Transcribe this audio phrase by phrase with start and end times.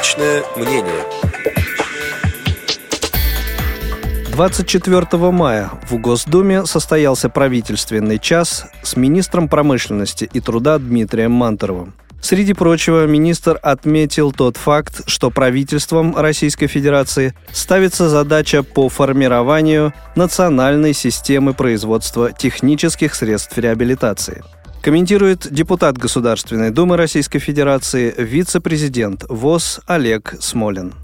[0.00, 1.04] Личное мнение.
[4.32, 11.92] 24 мая в Госдуме состоялся правительственный час с министром промышленности и труда Дмитрием Манторовым.
[12.22, 20.94] Среди прочего, министр отметил тот факт, что правительством Российской Федерации ставится задача по формированию национальной
[20.94, 24.42] системы производства технических средств реабилитации.
[24.82, 30.94] Комментирует депутат Государственной Думы Российской Федерации, вице-президент ВОЗ Олег Смолин.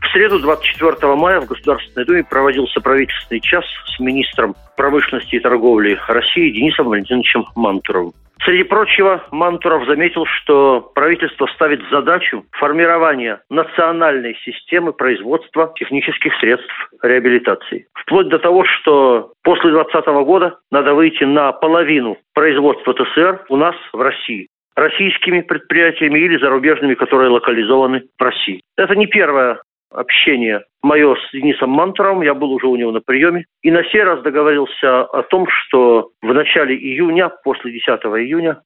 [0.00, 3.64] В среду 24 мая в Государственной Думе проводился правительственный час
[3.94, 8.14] с министром промышленности и торговли России Денисом Валентиновичем Мантуровым.
[8.48, 17.88] Среди прочего, Мантуров заметил, что правительство ставит задачу формирования национальной системы производства технических средств реабилитации.
[17.92, 23.74] Вплоть до того, что после 2020 года надо выйти на половину производства ТСР у нас
[23.92, 28.62] в России российскими предприятиями или зарубежными, которые локализованы в России.
[28.78, 29.60] Это не первое
[29.90, 34.02] общение мое с Денисом Мантером, я был уже у него на приеме, и на сей
[34.02, 38.60] раз договорился о том, что в начале июня, после 10 июня,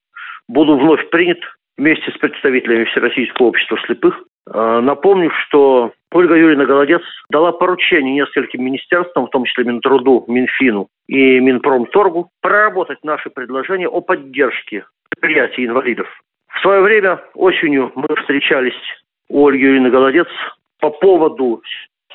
[0.48, 1.38] буду вновь принят
[1.78, 4.22] вместе с представителями Всероссийского общества слепых.
[4.50, 10.88] А, напомню, что Ольга Юрьевна Голодец дала поручение нескольким министерствам, в том числе Минтруду, Минфину
[11.08, 16.08] и Минпромторгу, проработать наши предложения о поддержке предприятий инвалидов.
[16.48, 18.74] В свое время осенью мы встречались
[19.28, 20.28] у Ольги Юрьевны Голодец
[20.82, 21.62] по поводу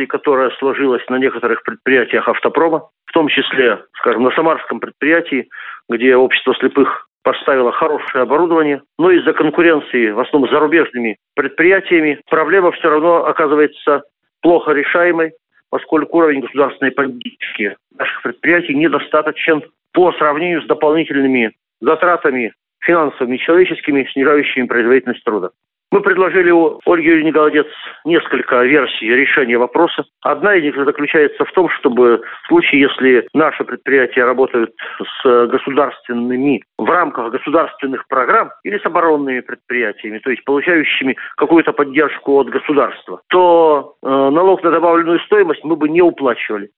[0.07, 5.49] которая сложилась на некоторых предприятиях автопрома, в том числе, скажем, на Самарском предприятии,
[5.89, 12.71] где общество слепых поставило хорошее оборудование, но из-за конкуренции, в основном с зарубежными предприятиями, проблема
[12.73, 14.03] все равно оказывается
[14.43, 15.31] плохо решаемой,
[15.71, 24.07] поскольку уровень государственной поддержки наших предприятий недостаточен по сравнению с дополнительными затратами финансовыми и человеческими,
[24.13, 25.49] снижающими производительность труда.
[25.89, 27.67] Мы предложили у Ольги Юрьевны Голодец
[28.03, 30.03] несколько версий решения вопроса.
[30.21, 36.61] Одна из них заключается в том, чтобы в случае, если наши предприятия работают с государственными,
[36.77, 43.21] в рамках государственных программ или с оборонными предприятиями, то есть получающими какую-то поддержку от государства,
[43.29, 46.69] то э, налог на добавленную стоимость мы бы не уплачивали.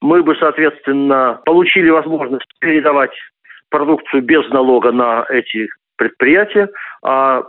[0.00, 3.14] Мы бы, соответственно, получили возможность передавать
[3.70, 6.68] продукцию без налога на эти предприятия,
[7.02, 7.42] а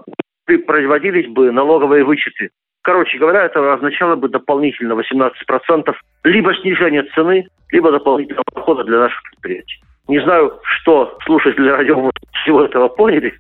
[0.48, 2.50] производились бы налоговые вычеты.
[2.82, 5.94] Короче говоря, это означало бы дополнительно 18%
[6.24, 9.82] либо снижение цены, либо дополнительного дохода для наших предприятий.
[10.08, 12.10] Не знаю, что слушатели радио
[12.42, 13.34] всего этого поняли,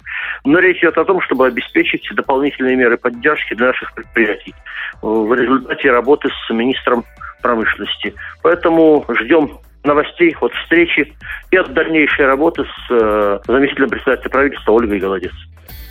[0.43, 4.53] но речь идет о том, чтобы обеспечить дополнительные меры поддержки для наших предприятий
[5.01, 7.05] в результате работы с министром
[7.41, 8.13] промышленности.
[8.43, 11.13] Поэтому ждем новостей от встречи
[11.51, 15.31] и от дальнейшей работы с э, заместителем председателя правительства Ольгой Голодец.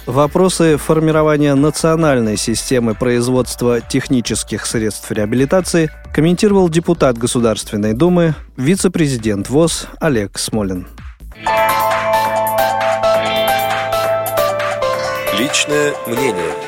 [0.06, 10.38] Вопросы формирования национальной системы производства технических средств реабилитации комментировал депутат Государственной Думы, вице-президент ВОЗ Олег
[10.38, 10.86] Смолин.
[15.36, 16.65] Личное мнение.